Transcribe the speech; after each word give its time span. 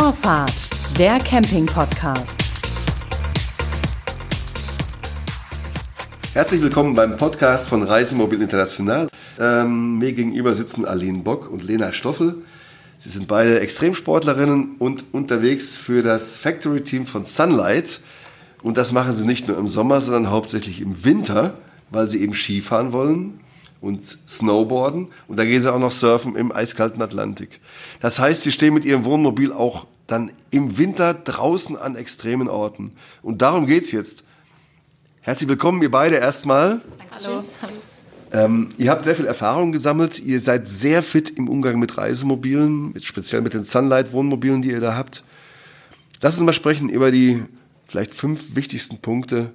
Vorfahrt, 0.00 0.70
der 0.96 1.18
Camping-Podcast. 1.18 2.40
Herzlich 6.34 6.62
willkommen 6.62 6.94
beim 6.94 7.16
Podcast 7.16 7.68
von 7.68 7.82
Reisemobil 7.82 8.40
International. 8.40 9.08
Ähm, 9.40 9.98
mir 9.98 10.12
gegenüber 10.12 10.54
sitzen 10.54 10.84
Aline 10.84 11.18
Bock 11.18 11.50
und 11.50 11.64
Lena 11.64 11.90
Stoffel. 11.90 12.36
Sie 12.96 13.08
sind 13.08 13.26
beide 13.26 13.58
Extremsportlerinnen 13.58 14.76
und 14.78 15.02
unterwegs 15.10 15.76
für 15.76 16.02
das 16.02 16.38
Factory-Team 16.38 17.04
von 17.04 17.24
Sunlight. 17.24 17.98
Und 18.62 18.78
das 18.78 18.92
machen 18.92 19.16
sie 19.16 19.26
nicht 19.26 19.48
nur 19.48 19.58
im 19.58 19.66
Sommer, 19.66 20.00
sondern 20.00 20.30
hauptsächlich 20.30 20.80
im 20.80 21.04
Winter, 21.04 21.54
weil 21.90 22.08
sie 22.08 22.22
eben 22.22 22.34
Skifahren 22.34 22.92
wollen 22.92 23.40
und 23.80 24.04
Snowboarden. 24.26 25.08
Und 25.26 25.36
da 25.38 25.44
gehen 25.44 25.62
sie 25.62 25.72
auch 25.72 25.78
noch 25.78 25.92
surfen 25.92 26.36
im 26.36 26.52
eiskalten 26.52 27.02
Atlantik. 27.02 27.60
Das 28.00 28.18
heißt, 28.18 28.42
sie 28.42 28.52
stehen 28.52 28.74
mit 28.74 28.84
ihrem 28.84 29.04
Wohnmobil 29.04 29.52
auch 29.52 29.86
dann 30.06 30.32
im 30.50 30.78
Winter 30.78 31.14
draußen 31.14 31.76
an 31.76 31.96
extremen 31.96 32.48
Orten. 32.48 32.92
Und 33.22 33.42
darum 33.42 33.66
geht's 33.66 33.92
jetzt. 33.92 34.24
Herzlich 35.20 35.48
willkommen, 35.48 35.82
ihr 35.82 35.90
beide 35.90 36.16
erstmal. 36.16 36.80
Hallo. 37.10 37.44
Ähm, 38.32 38.70
ihr 38.78 38.90
habt 38.90 39.04
sehr 39.04 39.16
viel 39.16 39.26
Erfahrung 39.26 39.72
gesammelt. 39.72 40.18
Ihr 40.18 40.40
seid 40.40 40.66
sehr 40.66 41.02
fit 41.02 41.30
im 41.30 41.48
Umgang 41.48 41.78
mit 41.78 41.96
Reisemobilen, 41.96 42.92
mit, 42.92 43.04
speziell 43.04 43.42
mit 43.42 43.54
den 43.54 43.64
Sunlight-Wohnmobilen, 43.64 44.62
die 44.62 44.70
ihr 44.70 44.80
da 44.80 44.96
habt. 44.96 45.24
Lass 46.20 46.34
uns 46.34 46.44
mal 46.44 46.52
sprechen 46.52 46.88
über 46.88 47.10
die 47.10 47.42
vielleicht 47.86 48.14
fünf 48.14 48.54
wichtigsten 48.54 48.98
Punkte, 48.98 49.52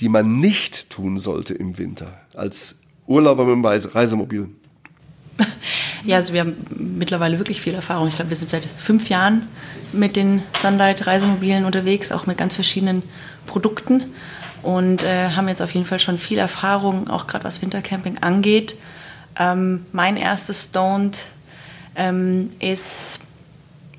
die 0.00 0.08
man 0.08 0.40
nicht 0.40 0.90
tun 0.90 1.18
sollte 1.18 1.54
im 1.54 1.76
Winter 1.76 2.20
als 2.34 2.76
Urlauber 3.08 3.44
mit 3.44 3.54
dem 3.54 3.64
Reisemobil. 3.64 4.48
Ja, 6.04 6.16
also 6.16 6.32
wir 6.32 6.40
haben 6.40 6.56
mittlerweile 6.76 7.38
wirklich 7.38 7.60
viel 7.60 7.74
Erfahrung. 7.74 8.08
Ich 8.08 8.14
glaube, 8.14 8.30
wir 8.30 8.36
sind 8.36 8.50
seit 8.50 8.64
fünf 8.64 9.08
Jahren 9.08 9.48
mit 9.92 10.16
den 10.16 10.42
Sunlight-Reisemobilen 10.56 11.64
unterwegs, 11.64 12.12
auch 12.12 12.26
mit 12.26 12.38
ganz 12.38 12.54
verschiedenen 12.54 13.02
Produkten 13.46 14.04
und 14.62 15.02
äh, 15.02 15.30
haben 15.30 15.48
jetzt 15.48 15.62
auf 15.62 15.72
jeden 15.72 15.86
Fall 15.86 15.98
schon 15.98 16.18
viel 16.18 16.38
Erfahrung, 16.38 17.08
auch 17.08 17.26
gerade 17.26 17.44
was 17.44 17.62
Wintercamping 17.62 18.18
angeht. 18.18 18.76
Ähm, 19.38 19.86
mein 19.92 20.16
erstes 20.16 20.66
Stoned 20.66 21.18
ähm, 21.96 22.50
ist 22.60 23.20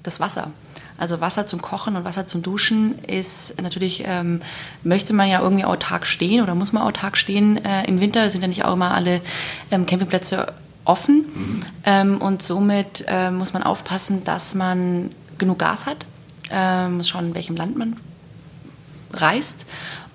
das 0.03 0.19
Wasser. 0.19 0.51
Also 0.99 1.21
Wasser 1.21 1.45
zum 1.45 1.61
Kochen 1.61 1.95
und 1.95 2.03
Wasser 2.03 2.27
zum 2.27 2.41
Duschen 2.41 2.99
ist 3.05 3.61
natürlich, 3.61 4.03
ähm, 4.05 4.41
möchte 4.83 5.13
man 5.13 5.29
ja 5.29 5.41
irgendwie 5.41 5.65
autark 5.65 6.05
stehen 6.05 6.43
oder 6.43 6.55
muss 6.55 6.73
man 6.73 6.83
autark 6.83 7.17
stehen. 7.17 7.63
Äh, 7.63 7.85
Im 7.87 8.01
Winter 8.01 8.29
sind 8.29 8.41
ja 8.41 8.47
nicht 8.47 8.65
auch 8.65 8.73
immer 8.73 8.93
alle 8.93 9.21
ähm, 9.71 9.85
Campingplätze 9.85 10.53
offen 10.83 11.25
mhm. 11.33 11.65
ähm, 11.85 12.17
und 12.21 12.41
somit 12.41 13.05
äh, 13.07 13.31
muss 13.31 13.53
man 13.53 13.63
aufpassen, 13.63 14.23
dass 14.23 14.55
man 14.55 15.11
genug 15.37 15.59
Gas 15.59 15.85
hat, 15.85 16.05
äh, 16.51 16.89
muss 16.89 17.07
schauen, 17.07 17.27
in 17.27 17.35
welchem 17.35 17.55
Land 17.55 17.77
man 17.77 17.95
reist 19.13 19.65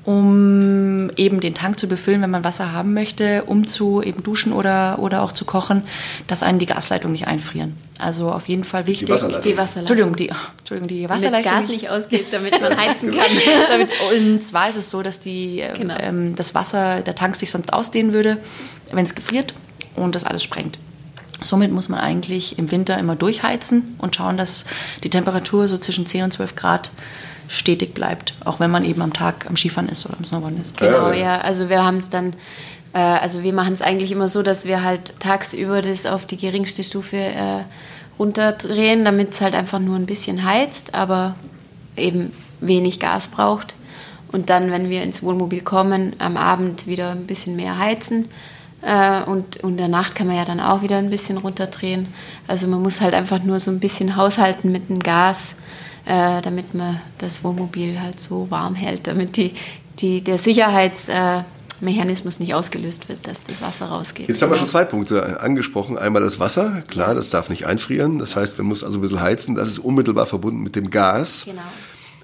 um 0.05 1.11
eben 1.17 1.41
den 1.41 1.55
Tank 1.55 1.79
zu 1.79 1.89
befüllen, 1.89 2.21
wenn 2.21 2.31
man 2.31 2.45
Wasser 2.45 2.73
haben 2.73 2.93
möchte, 2.93 3.45
um 3.45 3.67
zu 3.67 4.03
eben 4.03 4.23
duschen 4.23 4.53
oder, 4.53 4.99
oder 4.99 5.23
auch 5.23 5.33
zu 5.33 5.45
kochen, 5.45 5.83
dass 6.27 6.43
einen 6.43 6.59
die 6.59 6.67
Gasleitung 6.67 7.13
nicht 7.13 7.27
einfrieren. 7.27 7.77
Also 7.99 8.31
auf 8.31 8.49
jeden 8.49 8.65
Fall 8.65 8.87
wichtig. 8.87 9.07
Die 9.07 9.13
Wasserleitung. 9.13 9.43
Die 9.43 9.57
Wasserleitung. 9.57 9.99
Entschuldigung, 9.99 10.17
die, 10.17 10.59
Entschuldigung, 10.59 10.89
die 10.89 11.09
Wasserleitung. 11.09 11.45
Damit 11.45 11.47
das 11.47 11.53
Gas 11.53 11.69
nicht 11.69 11.91
ausgeht, 11.91 12.27
damit 12.33 12.61
man 12.61 12.77
heizen 12.77 13.11
kann. 13.13 13.27
damit, 13.69 13.91
und 14.15 14.43
zwar 14.43 14.69
ist 14.69 14.77
es 14.77 14.91
so, 14.91 15.03
dass 15.03 15.21
die, 15.21 15.65
genau. 15.75 15.95
ähm, 15.99 16.35
das 16.37 16.55
Wasser, 16.55 17.01
der 17.01 17.15
Tank 17.15 17.37
sich 17.37 17.51
sonst 17.51 17.73
ausdehnen 17.73 18.13
würde, 18.13 18.37
wenn 18.93 19.05
es 19.05 19.15
gefriert 19.15 19.55
und 19.97 20.15
das 20.15 20.25
alles 20.25 20.43
sprengt. 20.43 20.79
Somit 21.41 21.73
muss 21.73 21.89
man 21.89 22.01
eigentlich 22.01 22.59
im 22.59 22.71
Winter 22.71 22.99
immer 22.99 23.17
durchheizen 23.17 23.97
und 23.99 24.17
schauen, 24.17 24.37
dass 24.37 24.65
die 25.03 25.11
Temperatur 25.11 25.69
so 25.69 25.79
zwischen 25.79 26.07
10 26.07 26.25
und 26.25 26.33
12 26.33 26.57
Grad 26.57 26.91
stetig 27.49 27.95
bleibt, 27.95 28.35
auch 28.45 28.61
wenn 28.61 28.71
man 28.71 28.85
eben 28.85 29.03
am 29.03 29.13
Tag 29.13 29.47
am 29.49 29.57
Skifahren 29.57 29.89
ist 29.89 30.07
oder 30.07 30.17
am 30.19 30.25
Snowboarden 30.25 30.61
ist. 30.61 30.77
Genau, 30.77 31.13
ja. 31.13 31.41
Also 31.41 31.69
wir 31.69 31.85
haben 31.85 31.97
es 31.97 32.11
dann, 32.11 32.35
äh, 32.93 32.99
also 32.99 33.43
wir 33.43 33.53
machen 33.53 33.75
es 33.75 33.83
eigentlich 33.83 34.13
immer 34.13 34.29
so, 34.29 34.43
dass 34.43 34.65
wir 34.65 34.83
halt 34.83 35.19
tagsüber 35.21 35.83
das 35.83 36.07
auf 36.07 36.27
die 36.27 36.37
geringste 36.37 36.83
Stufe 36.83 37.17
äh, 37.17 37.63
runterdrehen, 38.19 39.05
damit 39.05 39.33
es 39.33 39.41
halt 39.41 39.55
einfach 39.55 39.79
nur 39.79 39.97
ein 39.97 40.07
bisschen 40.07 40.45
heizt, 40.45 40.95
aber 40.95 41.35
eben 41.97 42.31
wenig 42.61 43.01
Gas 43.01 43.29
braucht. 43.29 43.75
Und 44.33 44.51
dann, 44.51 44.71
wenn 44.71 44.91
wir 44.91 45.03
ins 45.03 45.23
Wohnmobil 45.23 45.61
kommen, 45.61 46.15
am 46.19 46.37
Abend 46.37 46.87
wieder 46.87 47.11
ein 47.11 47.27
bisschen 47.27 47.55
mehr 47.57 47.79
heizen. 47.79 48.29
Äh, 48.83 49.23
und, 49.23 49.63
und 49.63 49.73
in 49.73 49.77
der 49.77 49.89
Nacht 49.89 50.15
kann 50.15 50.27
man 50.27 50.37
ja 50.37 50.45
dann 50.45 50.61
auch 50.61 50.83
wieder 50.83 50.99
ein 50.99 51.11
bisschen 51.11 51.39
runterdrehen. 51.39 52.09
Also 52.49 52.67
man 52.67 52.83
muss 52.83 53.01
halt 53.01 53.15
einfach 53.15 53.43
nur 53.43 53.61
so 53.61 53.71
ein 53.71 53.81
bisschen 53.81 54.17
haushalten 54.17 54.73
mit 54.73 54.89
dem 54.89 55.01
Gas 55.01 55.55
äh, 56.07 56.43
damit 56.43 56.75
man 56.75 57.01
das 57.19 57.45
Wohnmobil 57.45 58.01
halt 58.01 58.21
so 58.21 58.51
warm 58.51 58.75
hält, 58.75 59.07
damit 59.07 59.37
die, 59.37 59.53
die, 60.01 60.23
der 60.23 60.39
Sicherheitsmechanismus 60.39 62.41
nicht 62.41 62.55
ausgelöst 62.55 63.09
wird, 63.09 63.27
dass 63.27 63.45
das 63.45 63.63
Wasser 63.63 63.87
rausgeht. 63.87 64.29
Jetzt 64.29 64.43
haben 64.43 64.51
wir 64.51 64.57
schon 64.57 64.69
zwei 64.69 64.85
Punkte 64.85 65.41
angesprochen. 65.41 65.97
Einmal 65.97 66.23
das 66.23 66.39
Wasser, 66.39 66.83
klar, 66.89 67.15
das 67.15 67.31
darf 67.31 67.49
nicht 67.49 67.67
einfrieren. 67.67 68.19
Das 68.19 68.37
heißt, 68.37 68.59
man 68.59 68.67
muss 68.67 68.85
also 68.85 68.99
ein 68.99 69.01
bisschen 69.01 69.21
heizen. 69.21 69.55
Das 69.55 69.69
ist 69.69 69.79
unmittelbar 69.79 70.27
verbunden 70.27 70.63
mit 70.63 70.77
dem 70.77 70.91
Gas. 70.91 71.43
Genau. 71.45 71.63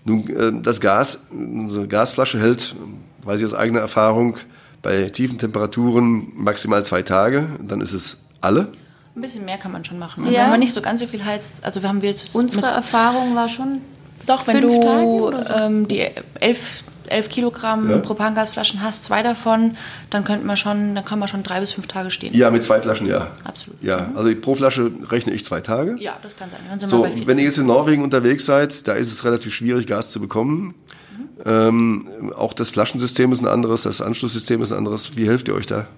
Nun, 0.04 0.28
äh, 0.28 0.52
das 0.62 0.80
Gas, 0.80 1.20
unsere 1.30 1.88
Gasflasche 1.88 2.40
hält, 2.40 2.74
weiß 3.22 3.40
ich 3.40 3.46
aus 3.46 3.54
eigener 3.54 3.80
Erfahrung, 3.80 4.36
bei 4.82 5.10
tiefen 5.10 5.38
Temperaturen 5.38 6.32
maximal 6.36 6.84
zwei 6.84 7.02
Tage. 7.02 7.48
Dann 7.66 7.80
ist 7.80 7.92
es 7.92 8.18
alle. 8.40 8.72
Ein 9.20 9.22
bisschen 9.22 9.44
mehr 9.44 9.58
kann 9.58 9.70
man 9.70 9.84
schon 9.84 9.98
machen. 9.98 10.24
Also 10.24 10.34
ja. 10.34 10.44
wenn 10.44 10.50
man 10.52 10.60
nicht 10.60 10.72
so 10.72 10.80
ganz 10.80 10.98
so 11.00 11.06
viel 11.06 11.22
heizt, 11.22 11.62
also 11.62 11.82
wir 11.82 11.90
haben 11.90 12.00
wir 12.00 12.08
jetzt 12.08 12.34
unsere 12.34 12.68
Erfahrung 12.68 13.34
war 13.34 13.50
schon 13.50 13.82
doch, 14.26 14.46
wenn 14.46 14.62
du 14.62 14.70
so. 14.70 15.54
ähm, 15.54 15.86
die 15.88 16.06
elf, 16.40 16.84
elf 17.06 17.28
Kilogramm 17.28 17.90
ja. 17.90 17.98
Propangasflaschen 17.98 18.82
hast, 18.82 19.04
zwei 19.04 19.22
davon, 19.22 19.76
dann 20.08 20.24
könnte 20.24 20.46
man 20.46 20.56
schon, 20.56 20.94
dann 20.94 21.04
kann 21.04 21.18
man 21.18 21.28
schon 21.28 21.42
drei 21.42 21.60
bis 21.60 21.72
fünf 21.72 21.86
Tage 21.86 22.10
stehen. 22.10 22.32
Ja, 22.32 22.50
mit 22.50 22.62
zwei 22.62 22.80
Flaschen 22.80 23.06
ja. 23.06 23.26
Absolut. 23.44 23.82
Ja, 23.82 24.10
also 24.14 24.34
pro 24.36 24.54
Flasche 24.54 24.90
rechne 25.10 25.34
ich 25.34 25.44
zwei 25.44 25.60
Tage. 25.60 25.96
Ja, 25.98 26.16
das 26.22 26.38
kann 26.38 26.48
sein. 26.50 26.60
Dann 26.70 26.78
sind 26.78 26.88
so, 26.88 27.00
wir 27.00 27.10
bei 27.10 27.12
vier. 27.12 27.26
wenn 27.26 27.36
ihr 27.36 27.44
jetzt 27.44 27.58
in 27.58 27.66
Norwegen 27.66 28.02
unterwegs 28.02 28.46
seid, 28.46 28.88
da 28.88 28.94
ist 28.94 29.12
es 29.12 29.22
relativ 29.22 29.52
schwierig, 29.52 29.86
Gas 29.86 30.12
zu 30.12 30.20
bekommen. 30.20 30.74
Mhm. 31.18 31.28
Ähm, 31.44 32.32
auch 32.38 32.54
das 32.54 32.70
Flaschensystem 32.70 33.30
ist 33.34 33.42
ein 33.42 33.48
anderes, 33.48 33.82
das 33.82 34.00
Anschlusssystem 34.00 34.62
ist 34.62 34.72
ein 34.72 34.78
anderes. 34.78 35.18
Wie 35.18 35.28
helft 35.28 35.48
ihr 35.48 35.54
euch 35.54 35.66
da? 35.66 35.88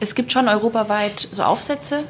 Es 0.00 0.14
gibt 0.14 0.32
schon 0.32 0.48
europaweit 0.48 1.28
so 1.30 1.42
Aufsätze, 1.42 2.04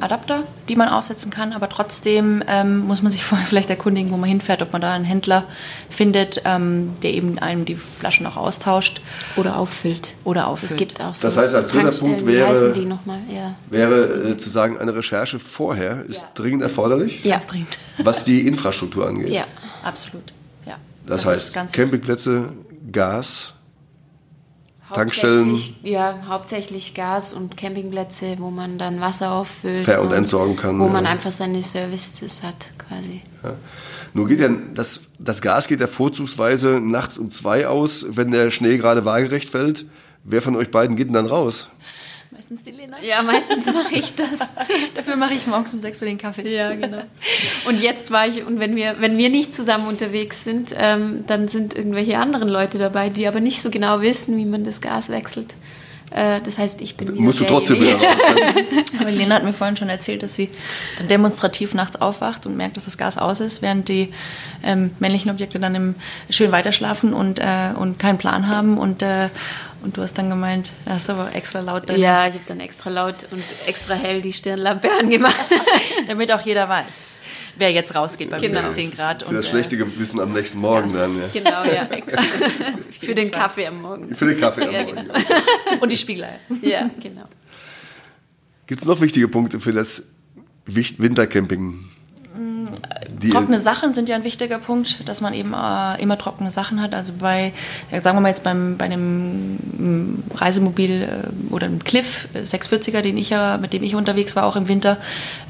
Adapter, 0.00 0.44
die 0.68 0.76
man 0.76 0.88
aufsetzen 0.88 1.30
kann, 1.30 1.52
aber 1.52 1.68
trotzdem 1.68 2.42
ähm, 2.46 2.80
muss 2.80 3.02
man 3.02 3.12
sich 3.12 3.24
vorher 3.24 3.46
vielleicht 3.46 3.70
erkundigen, 3.70 4.10
wo 4.10 4.16
man 4.16 4.28
hinfährt, 4.28 4.62
ob 4.62 4.72
man 4.72 4.80
da 4.80 4.92
einen 4.92 5.04
Händler 5.04 5.44
findet, 5.90 6.42
ähm, 6.44 6.94
der 7.02 7.12
eben 7.12 7.38
einem 7.38 7.64
die 7.64 7.76
Flaschen 7.76 8.26
auch 8.26 8.36
austauscht. 8.36 9.00
Oder 9.36 9.56
auffüllt. 9.56 10.14
Oder 10.24 10.46
auffüllt. 10.48 10.72
Es 10.72 10.76
gibt 10.76 11.00
auch 11.00 11.14
so 11.14 11.28
Das 11.28 11.36
heißt, 11.36 11.54
als 11.54 11.68
dritter 11.68 11.90
Punkt 11.90 12.26
wäre, 12.26 12.74
ja. 13.28 13.54
wäre 13.68 14.30
äh, 14.30 14.36
zu 14.36 14.50
sagen, 14.50 14.78
eine 14.78 14.94
Recherche 14.94 15.38
vorher 15.38 16.04
ist 16.06 16.22
ja. 16.22 16.28
dringend 16.34 16.62
erforderlich. 16.62 17.24
Ja, 17.24 17.38
dringend. 17.38 17.78
Was 17.98 18.24
die 18.24 18.46
Infrastruktur 18.46 19.06
angeht. 19.06 19.30
Ja, 19.30 19.44
absolut. 19.82 20.32
Ja. 20.66 20.76
Das, 21.06 21.22
das 21.22 21.54
heißt, 21.54 21.72
Campingplätze, 21.72 22.52
Gas, 22.90 23.52
Tankstellen? 24.94 25.58
Ja, 25.82 26.18
hauptsächlich 26.28 26.94
Gas- 26.94 27.32
und 27.32 27.56
Campingplätze, 27.56 28.36
wo 28.38 28.50
man 28.50 28.78
dann 28.78 29.00
Wasser 29.00 29.32
auffüllt. 29.32 29.82
Ver- 29.82 30.00
und, 30.00 30.08
und 30.08 30.14
entsorgen 30.14 30.56
kann. 30.56 30.78
Wo 30.78 30.86
ja. 30.86 30.92
man 30.92 31.06
einfach 31.06 31.32
seine 31.32 31.62
Services 31.62 32.42
hat, 32.42 32.72
quasi. 32.78 33.22
Ja. 33.42 33.54
Nur 34.14 34.26
geht 34.26 34.40
ja, 34.40 34.48
das, 34.74 35.00
das 35.18 35.42
Gas 35.42 35.68
geht 35.68 35.80
ja 35.80 35.86
vorzugsweise 35.86 36.80
nachts 36.80 37.18
um 37.18 37.30
zwei 37.30 37.68
aus, 37.68 38.06
wenn 38.10 38.30
der 38.30 38.50
Schnee 38.50 38.76
gerade 38.76 39.04
waagerecht 39.04 39.50
fällt. 39.50 39.86
Wer 40.24 40.42
von 40.42 40.56
euch 40.56 40.70
beiden 40.70 40.96
geht 40.96 41.08
denn 41.08 41.14
dann 41.14 41.26
raus? 41.26 41.68
Meistens 42.30 42.62
die 42.62 42.72
Lena. 42.72 42.98
Ja, 43.02 43.22
meistens 43.22 43.66
mache 43.66 43.94
ich 43.94 44.14
das. 44.14 44.52
Dafür 44.94 45.16
mache 45.16 45.32
ich 45.32 45.46
morgens 45.46 45.72
um 45.72 45.80
6 45.80 46.02
Uhr 46.02 46.08
den 46.08 46.18
Kaffee. 46.18 46.54
Ja, 46.54 46.74
genau. 46.74 47.02
Und 47.66 47.80
jetzt 47.80 48.10
war 48.10 48.26
ich, 48.26 48.44
und 48.44 48.60
wenn 48.60 48.76
wir, 48.76 48.96
wenn 48.98 49.16
wir 49.16 49.30
nicht 49.30 49.54
zusammen 49.54 49.86
unterwegs 49.88 50.44
sind, 50.44 50.74
ähm, 50.76 51.24
dann 51.26 51.48
sind 51.48 51.74
irgendwelche 51.74 52.18
anderen 52.18 52.48
Leute 52.48 52.76
dabei, 52.76 53.08
die 53.08 53.26
aber 53.26 53.40
nicht 53.40 53.62
so 53.62 53.70
genau 53.70 54.02
wissen, 54.02 54.36
wie 54.36 54.44
man 54.44 54.64
das 54.64 54.82
Gas 54.82 55.08
wechselt. 55.08 55.54
Äh, 56.10 56.40
das 56.42 56.58
heißt, 56.58 56.80
ich 56.80 56.96
bin 56.96 57.14
Musst 57.16 57.40
du 57.40 57.44
trotzdem 57.44 57.80
wieder 57.80 57.96
raus. 57.96 58.04
Aber 59.00 59.10
Lena 59.10 59.34
hat 59.34 59.44
mir 59.44 59.52
vorhin 59.52 59.76
schon 59.76 59.88
erzählt, 59.88 60.22
dass 60.22 60.34
sie 60.34 60.48
dann 60.96 61.08
demonstrativ 61.08 61.74
nachts 61.74 62.00
aufwacht 62.00 62.46
und 62.46 62.56
merkt, 62.56 62.76
dass 62.76 62.86
das 62.86 62.96
Gas 62.96 63.18
aus 63.18 63.40
ist, 63.40 63.62
während 63.62 63.88
die 63.88 64.12
ähm, 64.62 64.90
männlichen 65.00 65.30
Objekte 65.30 65.58
dann 65.60 65.74
im, 65.74 65.94
schön 66.30 66.50
weiterschlafen 66.52 67.12
und, 67.12 67.38
äh, 67.40 67.72
und 67.78 67.98
keinen 67.98 68.18
Plan 68.18 68.48
haben 68.48 68.78
und, 68.78 69.02
äh, 69.02 69.28
und 69.88 69.96
du 69.96 70.02
hast 70.02 70.18
dann 70.18 70.28
gemeint, 70.28 70.70
du 70.84 70.90
hast 70.90 71.08
aber 71.08 71.34
extra 71.34 71.60
laut 71.60 71.88
deine 71.88 71.98
Ja, 71.98 72.28
ich 72.28 72.34
habe 72.34 72.44
dann 72.46 72.60
extra 72.60 72.90
laut 72.90 73.26
und 73.30 73.42
extra 73.66 73.94
hell 73.94 74.20
die 74.20 74.34
Stirnlampe 74.34 74.90
angemacht. 75.00 75.46
Damit 76.06 76.30
auch 76.30 76.42
jeder 76.42 76.68
weiß, 76.68 77.18
wer 77.56 77.72
jetzt 77.72 77.94
rausgeht 77.94 78.28
bei 78.28 78.38
genau. 78.38 78.60
minus 78.60 78.74
10 78.74 78.90
Grad. 78.90 79.22
Für 79.22 79.30
und, 79.30 79.36
das 79.36 79.46
äh, 79.46 79.48
schlechte 79.48 79.78
Gewissen 79.78 80.20
am 80.20 80.34
nächsten 80.34 80.60
Morgen 80.60 80.92
dann. 80.92 81.16
Ja. 81.18 81.28
Genau, 81.32 81.64
ja. 81.64 81.88
Für 83.00 83.14
den 83.14 83.30
Kaffee 83.30 83.66
am 83.66 83.80
Morgen. 83.80 84.14
Für 84.14 84.26
den 84.26 84.38
Kaffee 84.38 84.64
am 84.64 84.72
ja, 84.72 84.82
Morgen. 84.82 84.96
Genau. 84.96 85.14
Und 85.80 85.90
die 85.90 85.96
Spiegelei. 85.96 86.38
Ja, 86.60 86.90
genau. 87.00 87.24
Gibt 88.66 88.82
es 88.82 88.86
noch 88.86 89.00
wichtige 89.00 89.26
Punkte 89.28 89.58
für 89.58 89.72
das 89.72 90.02
Wintercamping? 90.66 91.88
Die- 93.22 93.30
trockene 93.30 93.58
Sachen 93.58 93.94
sind 93.94 94.08
ja 94.08 94.16
ein 94.16 94.24
wichtiger 94.24 94.58
Punkt, 94.58 95.08
dass 95.08 95.20
man 95.20 95.34
eben 95.34 95.52
äh, 95.52 96.00
immer 96.00 96.18
trockene 96.18 96.50
Sachen 96.50 96.80
hat. 96.80 96.94
Also 96.94 97.14
bei, 97.18 97.52
sagen 97.90 98.16
wir 98.16 98.20
mal 98.20 98.28
jetzt 98.28 98.44
beim, 98.44 98.76
bei 98.76 98.84
einem 98.84 99.56
mm, 99.56 100.22
Reisemobil 100.34 101.02
äh, 101.02 101.52
oder 101.52 101.66
einem 101.66 101.82
Cliff 101.82 102.28
äh, 102.34 102.40
640er, 102.40 103.00
den 103.00 103.16
ich 103.16 103.30
ja, 103.30 103.58
mit 103.58 103.72
dem 103.72 103.82
ich 103.82 103.94
unterwegs 103.94 104.36
war, 104.36 104.44
auch 104.44 104.56
im 104.56 104.68
Winter, 104.68 104.98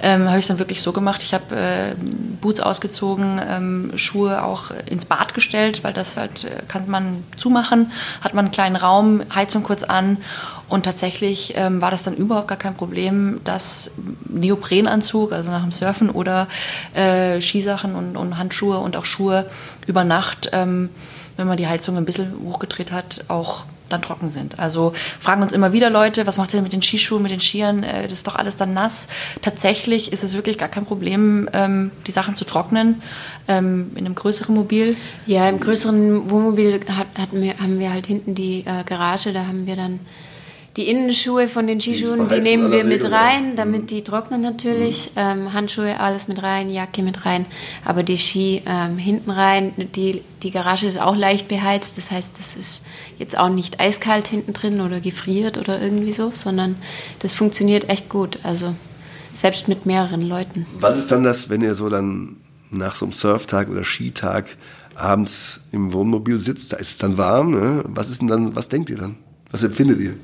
ähm, 0.02 0.28
habe 0.28 0.38
ich 0.38 0.44
es 0.44 0.48
dann 0.48 0.58
wirklich 0.58 0.80
so 0.82 0.92
gemacht. 0.92 1.22
Ich 1.22 1.34
habe 1.34 1.54
äh, 1.56 1.94
Boots 2.40 2.60
ausgezogen, 2.60 3.40
ähm, 3.46 3.92
Schuhe 3.96 4.42
auch 4.42 4.70
ins 4.86 5.06
Bad 5.06 5.34
gestellt, 5.34 5.84
weil 5.84 5.92
das 5.92 6.16
halt 6.16 6.44
äh, 6.44 6.62
kann 6.68 6.88
man 6.88 7.24
zumachen, 7.36 7.90
hat 8.22 8.34
man 8.34 8.46
einen 8.46 8.52
kleinen 8.52 8.76
Raum, 8.76 9.22
Heizung 9.34 9.62
kurz 9.62 9.82
an 9.82 10.18
und 10.68 10.84
tatsächlich 10.84 11.54
ähm, 11.56 11.80
war 11.80 11.90
das 11.90 12.02
dann 12.02 12.14
überhaupt 12.14 12.48
gar 12.48 12.58
kein 12.58 12.74
Problem, 12.74 13.40
dass 13.44 13.94
Neoprenanzug, 14.28 15.32
also 15.32 15.50
nach 15.50 15.62
dem 15.62 15.72
Surfen 15.72 16.10
oder 16.10 16.46
äh, 16.94 17.40
Skisachen 17.58 17.94
und, 17.94 18.16
und 18.16 18.38
Handschuhe 18.38 18.78
und 18.78 18.96
auch 18.96 19.04
Schuhe 19.04 19.50
über 19.86 20.04
Nacht, 20.04 20.50
ähm, 20.52 20.90
wenn 21.36 21.46
man 21.46 21.56
die 21.56 21.66
Heizung 21.66 21.96
ein 21.96 22.04
bisschen 22.04 22.32
hochgedreht 22.44 22.92
hat, 22.92 23.24
auch 23.28 23.64
dann 23.88 24.02
trocken 24.02 24.28
sind. 24.28 24.58
Also 24.58 24.92
fragen 25.18 25.42
uns 25.42 25.54
immer 25.54 25.72
wieder 25.72 25.88
Leute, 25.88 26.26
was 26.26 26.36
macht 26.36 26.50
ihr 26.50 26.58
denn 26.58 26.64
mit 26.64 26.74
den 26.74 26.82
Skischuhen, 26.82 27.22
mit 27.22 27.30
den 27.30 27.40
Skiern? 27.40 27.82
Äh, 27.82 28.02
das 28.02 28.12
ist 28.18 28.26
doch 28.26 28.36
alles 28.36 28.56
dann 28.56 28.74
nass. 28.74 29.08
Tatsächlich 29.40 30.12
ist 30.12 30.22
es 30.22 30.34
wirklich 30.34 30.58
gar 30.58 30.68
kein 30.68 30.84
Problem, 30.84 31.48
ähm, 31.52 31.90
die 32.06 32.10
Sachen 32.10 32.36
zu 32.36 32.44
trocknen. 32.44 33.02
Ähm, 33.48 33.92
in 33.94 34.04
einem 34.04 34.14
größeren 34.14 34.54
Mobil. 34.54 34.96
Ja, 35.26 35.48
im 35.48 35.58
größeren 35.58 36.30
Wohnmobil 36.30 36.80
hat, 36.90 37.06
hatten 37.18 37.40
wir, 37.40 37.58
haben 37.58 37.78
wir 37.78 37.92
halt 37.92 38.06
hinten 38.06 38.34
die 38.34 38.60
äh, 38.66 38.84
Garage, 38.84 39.32
da 39.32 39.46
haben 39.46 39.66
wir 39.66 39.76
dann 39.76 40.00
die 40.78 40.88
Innenschuhe 40.88 41.48
von 41.48 41.66
den 41.66 41.80
Skischuhen, 41.80 42.28
die, 42.28 42.36
in 42.36 42.42
nehmen 42.44 42.70
wir 42.70 42.84
mit 42.84 43.02
Regel, 43.02 43.12
rein, 43.12 43.56
damit 43.56 43.90
die 43.90 44.02
trocknen 44.02 44.40
natürlich. 44.40 45.10
Ähm, 45.16 45.52
Handschuhe, 45.52 45.98
alles 45.98 46.28
mit 46.28 46.40
rein, 46.40 46.70
Jacke 46.70 47.02
mit 47.02 47.26
rein. 47.26 47.46
Aber 47.84 48.04
die 48.04 48.16
Ski 48.16 48.62
ähm, 48.64 48.96
hinten 48.96 49.32
rein, 49.32 49.72
die, 49.96 50.22
die 50.44 50.52
Garage 50.52 50.86
ist 50.86 51.00
auch 51.00 51.16
leicht 51.16 51.48
beheizt. 51.48 51.98
Das 51.98 52.12
heißt, 52.12 52.38
das 52.38 52.54
ist 52.54 52.84
jetzt 53.18 53.36
auch 53.36 53.48
nicht 53.48 53.80
eiskalt 53.80 54.28
hinten 54.28 54.52
drin 54.52 54.80
oder 54.80 55.00
gefriert 55.00 55.58
oder 55.58 55.82
irgendwie 55.82 56.12
so, 56.12 56.30
sondern 56.32 56.76
das 57.18 57.34
funktioniert 57.34 57.90
echt 57.90 58.08
gut. 58.08 58.38
Also 58.44 58.72
selbst 59.34 59.66
mit 59.66 59.84
mehreren 59.84 60.22
Leuten. 60.22 60.64
Was 60.78 60.96
ist 60.96 61.10
dann 61.10 61.24
das, 61.24 61.50
wenn 61.50 61.60
ihr 61.60 61.74
so 61.74 61.88
dann 61.88 62.36
nach 62.70 62.94
so 62.94 63.04
einem 63.04 63.12
Surftag 63.12 63.68
oder 63.68 63.82
Skitag 63.82 64.56
abends 64.94 65.60
im 65.72 65.92
Wohnmobil 65.92 66.38
sitzt? 66.38 66.72
Da 66.72 66.76
ist 66.76 66.90
es 66.92 66.98
dann 66.98 67.18
warm. 67.18 67.50
Ne? 67.50 67.82
Was 67.84 68.08
ist 68.08 68.20
denn 68.20 68.28
dann? 68.28 68.54
Was 68.54 68.68
denkt 68.68 68.90
ihr 68.90 68.96
dann? 68.98 69.16
Was 69.50 69.64
empfindet 69.64 69.98
ihr? 69.98 70.14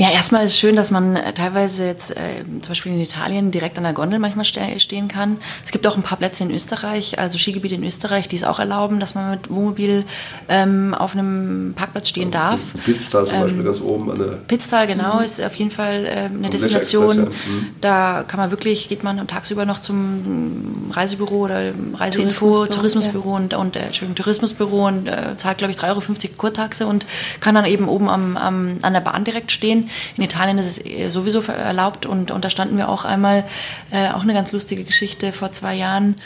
Ja, 0.00 0.10
erstmal 0.10 0.46
ist 0.46 0.52
es 0.52 0.58
schön, 0.58 0.76
dass 0.76 0.90
man 0.90 1.14
äh, 1.14 1.34
teilweise 1.34 1.84
jetzt 1.84 2.16
äh, 2.16 2.42
zum 2.62 2.70
Beispiel 2.70 2.92
in 2.92 3.00
Italien 3.02 3.50
direkt 3.50 3.76
an 3.76 3.84
der 3.84 3.92
Gondel 3.92 4.18
manchmal 4.18 4.46
ste 4.46 4.80
stehen 4.80 5.08
kann. 5.08 5.36
Es 5.62 5.72
gibt 5.72 5.86
auch 5.86 5.94
ein 5.94 6.02
paar 6.02 6.16
Plätze 6.16 6.42
in 6.42 6.50
Österreich, 6.50 7.18
also 7.18 7.36
Skigebiete 7.36 7.74
in 7.74 7.84
Österreich, 7.84 8.26
die 8.26 8.36
es 8.36 8.44
auch 8.44 8.58
erlauben, 8.58 8.98
dass 8.98 9.14
man 9.14 9.32
mit 9.32 9.50
Wohnmobil 9.50 10.06
ähm, 10.48 10.94
auf 10.94 11.12
einem 11.12 11.74
Parkplatz 11.76 12.08
stehen 12.08 12.30
darf. 12.30 12.60
Pitztal 12.82 13.26
zum 13.26 13.40
Beispiel 13.42 13.62
ganz 13.62 13.82
oben 13.82 14.10
an 14.10 14.18
der. 14.18 14.26
Pitztal, 14.48 14.86
genau, 14.86 15.20
ist 15.20 15.44
auf 15.44 15.54
jeden 15.56 15.70
Fall 15.70 16.06
äh, 16.06 16.10
eine 16.10 16.46
Am 16.46 16.50
Destination. 16.50 17.16
Ja. 17.18 17.24
Mhm. 17.24 17.66
Da 17.82 18.24
kann 18.26 18.40
man 18.40 18.50
wirklich, 18.50 18.88
geht 18.88 19.04
man 19.04 19.28
tagsüber 19.28 19.66
noch 19.66 19.80
zum 19.80 20.90
Reisebüro 20.92 21.44
oder 21.44 21.72
Tourismusbüro, 21.72 21.96
Reiseinfo, 21.98 22.66
Tourismusbüro 22.68 23.36
und, 23.36 23.52
und 23.52 23.76
äh, 23.76 23.80
Entschuldigung, 23.80 24.14
Tourismusbüro 24.14 24.86
und 24.86 25.08
äh, 25.08 25.36
zahlt, 25.36 25.58
glaube 25.58 25.72
ich, 25.72 25.78
3,50 25.78 25.88
Euro 25.90 26.34
Kurtaxe 26.38 26.86
und 26.86 27.04
kann 27.40 27.54
dann 27.54 27.66
eben 27.66 27.86
oben 27.86 28.08
am, 28.08 28.38
am, 28.38 28.78
an 28.80 28.94
der 28.94 29.00
Bahn 29.00 29.24
direkt 29.24 29.52
stehen. 29.52 29.89
In 30.16 30.22
Italien 30.22 30.58
ist 30.58 30.66
es 30.66 30.84
eh 30.84 31.08
sowieso 31.08 31.40
erlaubt 31.40 32.06
und, 32.06 32.30
und 32.30 32.44
da 32.44 32.50
standen 32.50 32.76
wir 32.76 32.88
auch 32.88 33.04
einmal, 33.04 33.44
äh, 33.90 34.10
auch 34.10 34.22
eine 34.22 34.34
ganz 34.34 34.52
lustige 34.52 34.84
Geschichte 34.84 35.32
vor 35.32 35.52
zwei 35.52 35.74
Jahren, 35.74 36.16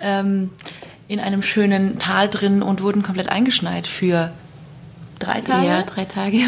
ähm, 0.00 0.50
in 1.08 1.20
einem 1.20 1.42
schönen 1.42 1.98
Tal 1.98 2.28
drin 2.28 2.62
und 2.62 2.82
wurden 2.82 3.02
komplett 3.02 3.28
eingeschneit 3.28 3.86
für 3.86 4.30
drei 5.18 5.40
Tage. 5.40 5.66
Ja, 5.66 5.82
drei 5.82 6.04
Tage. 6.04 6.38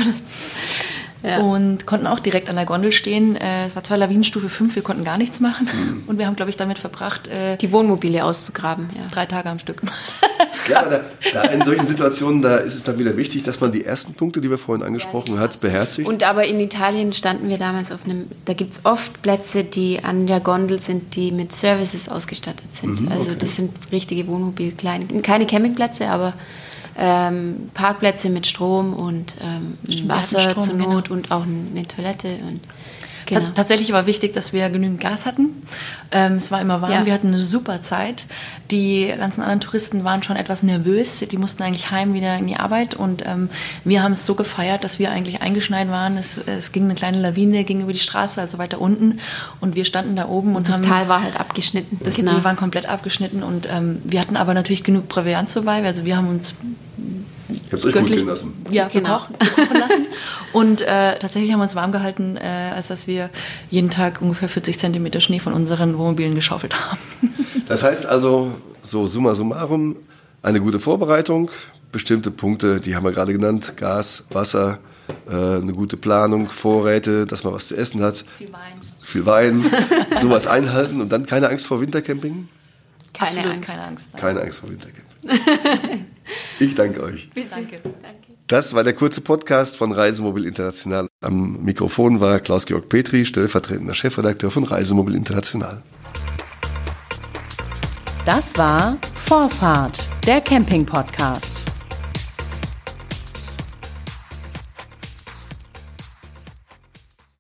Ja. 1.22 1.40
Und 1.40 1.87
konnten 1.87 2.06
auch 2.06 2.19
direkt 2.20 2.49
an 2.49 2.56
der 2.56 2.64
Gondel 2.64 2.93
stehen. 2.93 3.37
Äh, 3.37 3.67
Es 3.67 3.76
war 3.76 3.84
zwar 3.84 3.99
Lawinenstufe 3.99 4.49
5, 4.49 4.75
wir 4.75 4.82
konnten 4.82 5.05
gar 5.05 5.19
nichts 5.19 5.40
machen. 5.40 5.69
Mhm. 5.72 6.05
Und 6.06 6.19
wir 6.19 6.26
haben, 6.26 6.37
glaube 6.37 6.50
ich, 6.50 6.56
damit 6.56 6.78
verbracht, 6.78 7.28
äh, 7.28 7.56
Die 7.58 7.72
Wohnmobile 7.72 8.25
auszugraben, 8.25 8.88
ja. 8.96 9.06
drei 9.11 9.26
Tage 9.26 9.49
am 9.50 9.58
Stück. 9.58 9.82
Ja, 10.69 10.81
aber 10.81 10.90
da, 10.90 11.02
da 11.32 11.43
in 11.50 11.64
solchen 11.64 11.87
Situationen, 11.87 12.43
da 12.43 12.56
ist 12.58 12.75
es 12.75 12.84
dann 12.84 12.99
wieder 12.99 13.17
wichtig, 13.17 13.43
dass 13.43 13.61
man 13.61 13.72
die 13.72 13.84
ersten 13.84 14.14
Punkte, 14.14 14.40
die 14.40 14.50
wir 14.50 14.58
vorhin 14.58 14.84
angesprochen 14.84 15.40
hat, 15.40 15.61
beherzigt. 15.61 16.08
Und 16.08 16.22
aber 16.22 16.44
in 16.44 16.61
Italien 16.61 17.12
standen 17.12 17.49
wir 17.49 17.58
damals 17.58 17.90
auf 17.90 18.05
einem, 18.05 18.26
da 18.44 18.52
gibt 18.52 18.75
es 18.75 18.84
oft 18.84 19.20
Plätze, 19.23 19.64
die 19.64 20.05
an 20.05 20.26
der 20.26 20.38
Gondel 20.38 20.81
sind, 20.81 21.16
die 21.16 21.32
mit 21.32 21.52
Services 21.52 22.08
ausgestattet 22.08 22.73
sind. 22.75 23.11
also 23.11 23.34
das 23.34 23.56
sind 23.56 23.73
richtige 23.90 24.26
Wohnmobil, 24.28 24.73
kleine, 24.73 25.06
keine 25.23 25.46
Campingplätze, 25.46 26.08
aber 26.08 26.34
ähm, 27.00 27.70
Parkplätze 27.73 28.29
mit 28.29 28.47
Strom 28.47 28.93
und 28.93 29.35
ähm, 29.43 29.79
Wasser 30.06 30.38
Strom, 30.38 30.62
zur 30.62 30.75
genau. 30.75 30.93
Not 30.93 31.11
und 31.11 31.32
auch 31.32 31.44
eine 31.44 31.88
Toilette. 31.88 32.29
Und, 32.29 32.61
genau. 33.25 33.49
Tatsächlich 33.55 33.91
war 33.93 34.06
wichtig, 34.06 34.35
dass 34.35 34.52
wir 34.52 34.69
genügend 34.69 35.00
Gas 35.00 35.25
hatten. 35.25 35.62
Ähm, 36.12 36.35
es 36.35 36.50
war 36.50 36.61
immer 36.61 36.82
warm, 36.82 36.93
Ja. 36.93 37.06
wir 37.06 37.14
hatten 37.14 37.29
eine 37.29 37.43
super 37.43 37.81
Zeit. 37.81 38.26
Die 38.70 39.11
ganzen 39.17 39.41
anderen 39.41 39.61
Touristen 39.61 40.05
waren 40.05 40.23
schon 40.23 40.37
etwas 40.37 40.62
nervös. 40.62 41.20
Die 41.20 41.38
mussten 41.38 41.62
eigentlich 41.62 41.91
heim 41.91 42.12
wieder 42.12 42.37
in 42.37 42.47
die 42.49 42.56
Arbeit. 42.56 42.94
Und 42.94 43.25
ähm, 43.26 43.49
wir 43.85 44.02
haben 44.02 44.12
es 44.12 44.26
so 44.26 44.35
gefeiert, 44.35 44.85
dass 44.85 44.99
wir 44.99 45.11
eigentlich 45.11 45.41
eingeschneit 45.41 45.88
waren. 45.88 46.19
Es, 46.19 46.37
es 46.37 46.70
ging 46.70 46.85
eine 46.85 46.97
kleine 46.97 47.19
Lawine, 47.19 47.64
ging 47.64 47.81
über 47.81 47.94
die 47.94 47.99
Straße, 47.99 48.43
also 48.43 48.58
weiter 48.58 48.79
unten. 48.79 49.20
Und 49.61 49.75
wir 49.75 49.87
standen 49.87 50.17
da 50.17 50.29
oben 50.29 50.55
und 50.55 50.69
das 50.69 50.76
haben 50.76 50.85
Tal 50.85 51.08
war 51.08 51.23
halt 51.23 51.41
abgeschnitten. 51.41 51.99
Das, 52.05 52.17
genau. 52.17 52.32
Wir 52.32 52.44
waren 52.44 52.56
komplett 52.56 52.87
abgeschnitten 52.87 53.43
und 53.43 53.69
ähm, 53.73 54.02
wir 54.05 54.20
hatten 54.20 54.37
aber 54.37 54.52
natürlich 54.52 54.85
genug 54.85 55.08
Proviant 55.08 55.56
dabei. 55.56 55.82
Also 55.82 56.05
wir 56.05 56.19
haben 56.19 56.29
uns 56.29 56.55
ich 57.70 57.84
habe 57.84 57.88
es 57.88 57.94
euch 57.94 57.94
gut 58.02 58.06
gehen 58.17 58.26
lassen. 58.26 58.52
ja, 58.70 58.88
Genau. 58.88 59.20
gekochen 59.38 59.78
lassen. 59.78 60.06
Und 60.52 60.81
äh, 60.81 61.19
tatsächlich 61.19 61.52
haben 61.52 61.61
wir 61.61 61.64
uns 61.64 61.76
warm 61.76 61.93
gehalten, 61.93 62.37
äh, 62.37 62.40
als 62.75 62.88
dass 62.88 63.06
wir 63.06 63.31
jeden 63.70 63.90
Tag 63.90 64.20
ungefähr 64.20 64.49
40 64.49 64.78
Zentimeter 64.78 65.20
Schnee 65.20 65.38
von 65.38 65.52
unseren 65.52 65.96
Wohnmobilen 65.96 66.34
geschaufelt 66.34 66.75
haben. 66.78 66.99
Das 67.69 67.84
heißt 67.84 68.05
also, 68.06 68.50
so 68.82 69.06
summa 69.06 69.37
summarum, 69.37 69.94
eine 70.43 70.61
gute 70.61 70.81
Vorbereitung, 70.81 71.52
bestimmte 71.93 72.32
Punkte, 72.32 72.81
die 72.81 72.96
haben 72.96 73.05
wir 73.05 73.12
gerade 73.12 73.32
genannt, 73.32 73.75
Gas, 73.76 74.25
Wasser, 74.31 74.78
äh, 75.31 75.34
eine 75.34 75.73
gute 75.73 75.96
Planung, 75.96 76.49
Vorräte, 76.49 77.26
dass 77.26 77.44
man 77.44 77.52
was 77.52 77.69
zu 77.69 77.76
essen 77.76 78.02
hat, 78.02 78.25
Viel 78.38 78.52
Wein. 78.52 78.61
viel 79.00 79.25
Wein, 79.26 79.64
sowas 80.11 80.49
einhalten 80.49 81.00
und 81.00 81.12
dann 81.12 81.26
keine 81.26 81.49
Angst 81.49 81.69
vor 81.69 81.81
Wintercamping? 81.81 82.49
keine 83.12 83.30
Absolut 83.30 83.56
Angst. 83.56 83.71
keine 83.73 83.87
Angst. 83.87 84.09
Nein. 84.14 84.21
Keine 84.21 84.40
Angst 84.40 84.59
vor 84.59 84.68
Wintercamping. 84.71 86.06
Ich 86.61 86.75
danke 86.75 87.02
euch. 87.02 87.31
Danke. 87.35 87.81
Das 88.47 88.75
war 88.75 88.85
der 88.85 88.93
kurze 88.93 89.23
Podcast 89.23 89.79
von 89.79 89.93
Reisemobil 89.93 90.45
International. 90.45 91.07
Am 91.23 91.64
Mikrofon 91.64 92.21
war 92.21 92.38
Klaus-Georg 92.40 92.88
Petri, 92.88 93.25
stellvertretender 93.25 93.95
Chefredakteur 93.95 94.50
von 94.50 94.64
Reisemobil 94.64 95.14
International. 95.14 95.83
Das 98.26 98.59
war 98.59 98.99
Vorfahrt, 99.14 100.11
der 100.26 100.43
Camping-Podcast. 100.43 101.60